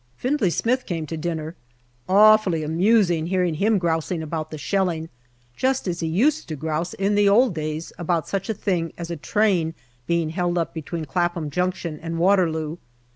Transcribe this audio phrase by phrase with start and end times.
[0.17, 1.55] Findlay Smith came to dinner.
[2.09, 5.09] Awfully amusing hear ing him grousing about the shelling,
[5.55, 9.11] just as he used to grouse in the old days about such a thing as
[9.11, 9.75] a train
[10.07, 12.77] being held up between Clapham Junction and Waterloo.